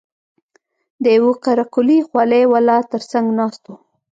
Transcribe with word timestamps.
د 1.03 1.05
يوه 1.17 1.33
قره 1.43 1.65
قلي 1.73 1.99
خولۍ 2.07 2.43
والا 2.51 2.77
تر 2.91 3.01
څنگ 3.11 3.27
ناست 3.39 3.63
و. 3.67 3.71